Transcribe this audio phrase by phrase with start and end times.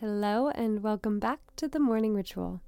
[0.00, 2.62] Hello, and welcome back to the morning ritual.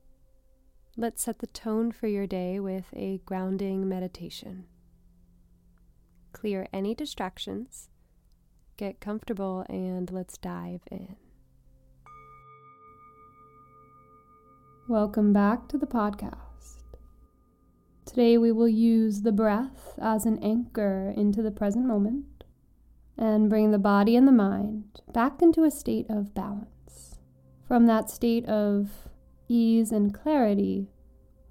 [0.98, 4.66] Let's set the tone for your day with a grounding meditation.
[6.34, 7.88] Clear any distractions,
[8.76, 11.16] get comfortable, and let's dive in.
[14.86, 16.82] Welcome back to the podcast.
[18.04, 22.44] Today we will use the breath as an anchor into the present moment
[23.16, 26.71] and bring the body and the mind back into a state of balance.
[27.72, 29.08] From that state of
[29.48, 30.90] ease and clarity,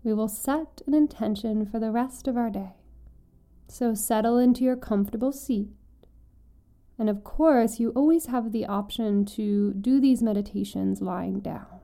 [0.04, 2.74] we will set an intention for the rest of our day.
[3.68, 5.72] So settle into your comfortable seat.
[7.00, 11.80] And of course, you always have the option to do these meditations lying down.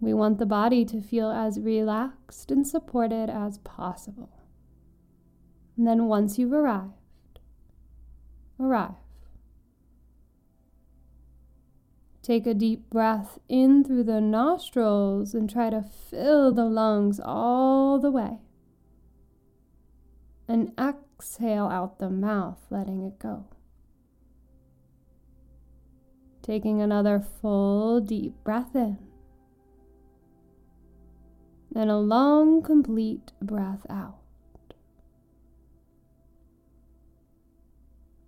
[0.00, 4.40] We want the body to feel as relaxed and supported as possible.
[5.76, 7.38] And then once you've arrived,
[8.58, 8.96] arrive.
[12.28, 17.98] Take a deep breath in through the nostrils and try to fill the lungs all
[17.98, 18.36] the way.
[20.46, 23.46] And exhale out the mouth, letting it go.
[26.42, 28.98] Taking another full deep breath in.
[31.74, 34.18] And a long, complete breath out.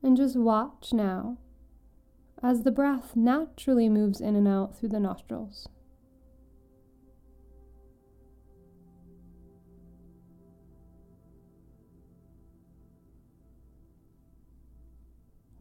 [0.03, 1.37] And just watch now
[2.43, 5.69] as the breath naturally moves in and out through the nostrils.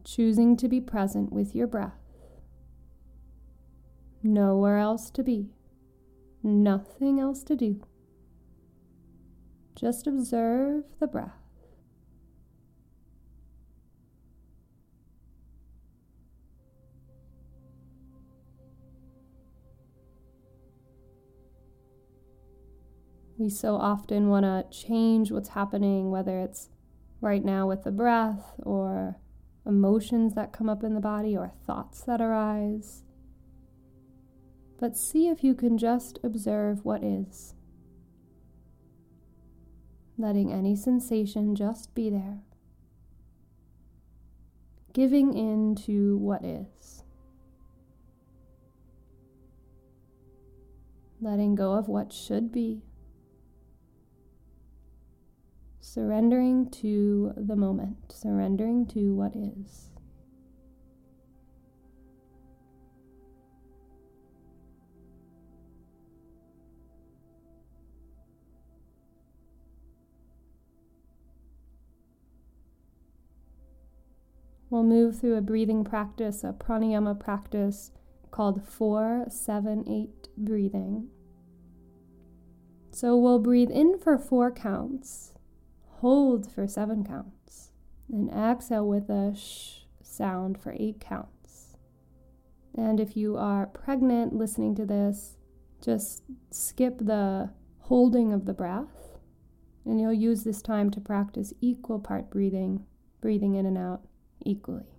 [0.04, 2.00] Choosing to be present with your breath.
[4.22, 5.50] Nowhere else to be,
[6.42, 7.80] nothing else to do.
[9.76, 11.39] Just observe the breath.
[23.40, 26.68] We so often want to change what's happening, whether it's
[27.22, 29.16] right now with the breath or
[29.64, 33.02] emotions that come up in the body or thoughts that arise.
[34.78, 37.54] But see if you can just observe what is,
[40.18, 42.40] letting any sensation just be there,
[44.92, 47.04] giving in to what is.
[51.22, 52.82] Letting go of what should be
[55.92, 59.90] surrendering to the moment, surrendering to what is.
[74.70, 77.90] We'll move through a breathing practice, a pranayama practice
[78.30, 81.08] called 478 breathing.
[82.92, 85.32] So we'll breathe in for four counts
[86.00, 87.72] Hold for seven counts.
[88.10, 91.76] And exhale with a sh sound for eight counts.
[92.74, 95.36] And if you are pregnant listening to this,
[95.82, 99.18] just skip the holding of the breath.
[99.84, 102.86] And you'll use this time to practice equal part breathing,
[103.20, 104.00] breathing in and out
[104.42, 104.96] equally.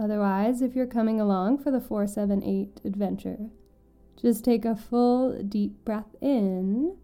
[0.00, 3.50] Otherwise, if you're coming along for the 478 adventure,
[4.20, 6.96] just take a full deep breath in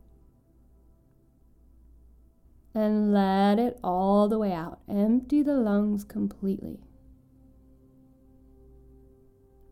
[2.76, 4.80] and let it all the way out.
[4.86, 6.78] Empty the lungs completely.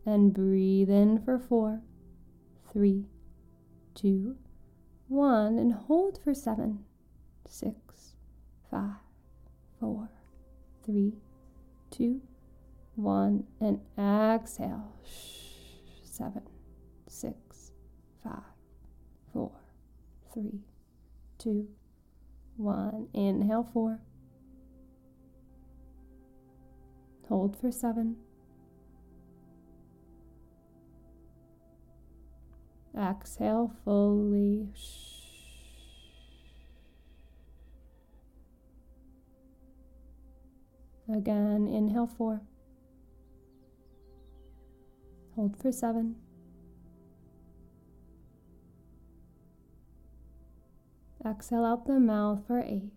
[0.07, 1.81] And breathe in for four,
[2.73, 3.05] three,
[3.93, 4.37] two,
[5.07, 6.83] one, and hold for seven,
[7.47, 8.15] six,
[8.71, 8.97] five,
[9.79, 10.09] four,
[10.83, 11.13] three,
[11.91, 12.21] two,
[12.95, 14.95] one, and exhale.
[16.03, 16.41] seven,
[17.07, 17.71] six,
[18.23, 18.41] five,
[19.31, 19.51] four,
[20.33, 20.61] three,
[21.37, 21.67] two,
[22.57, 23.07] one.
[23.13, 23.99] Inhale, four.
[27.27, 28.17] Hold for seven.
[32.97, 34.67] Exhale fully.
[41.13, 42.41] Again, inhale four.
[45.35, 46.15] Hold for seven.
[51.25, 52.91] Exhale out the mouth for eight.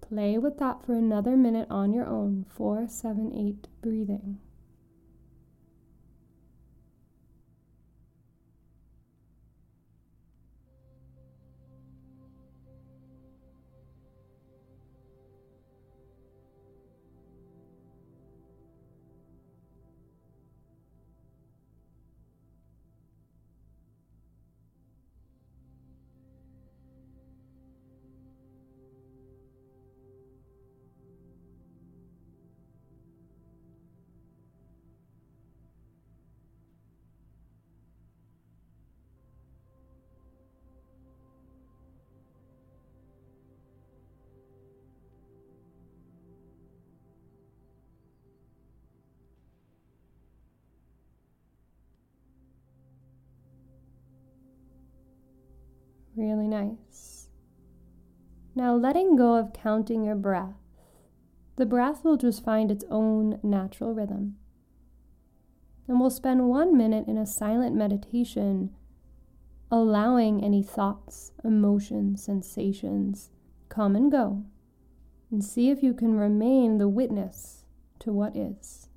[0.00, 2.46] Play with that for another minute on your own.
[2.48, 4.38] Four, seven, eight, breathing.
[56.18, 57.28] Really nice.
[58.56, 60.56] Now, letting go of counting your breath,
[61.54, 64.34] the breath will just find its own natural rhythm.
[65.86, 68.70] And we'll spend one minute in a silent meditation,
[69.70, 73.30] allowing any thoughts, emotions, sensations
[73.68, 74.42] come and go,
[75.30, 77.64] and see if you can remain the witness
[78.00, 78.87] to what is.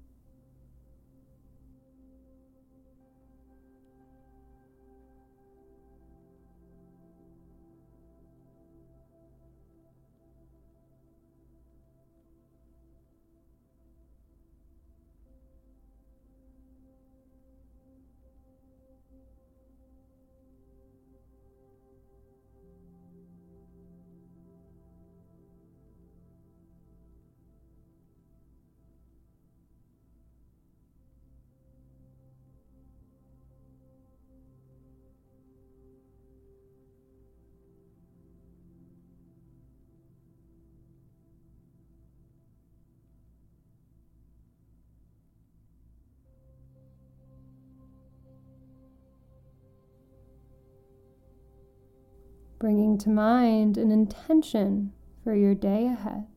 [52.62, 54.94] Bringing to mind an intention
[55.24, 56.28] for your day ahead.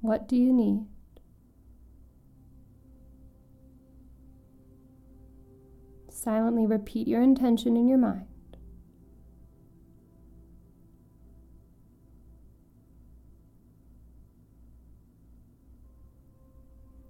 [0.00, 0.86] What do you need?
[6.10, 8.26] Silently repeat your intention in your mind.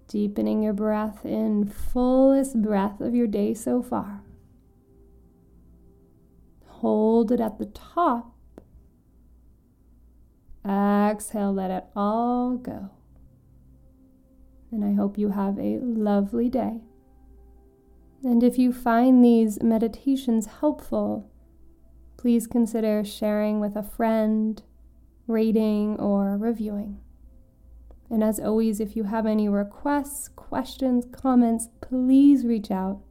[0.07, 4.21] Deepening your breath in, fullest breath of your day so far
[6.81, 8.33] hold it at the top.
[10.65, 12.89] Exhale, let it all go.
[14.71, 16.81] And I hope you have a lovely day.
[18.23, 21.29] And if you find these meditations helpful,
[22.17, 24.61] please consider sharing with a friend,
[25.27, 26.99] rating, or reviewing.
[28.09, 33.01] And as always, if you have any requests, questions, comments, please reach out.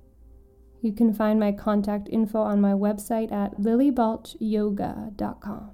[0.82, 5.70] You can find my contact info on my website at lillybalchyoga.com.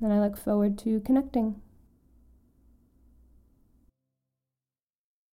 [0.00, 1.60] And I look forward to connecting.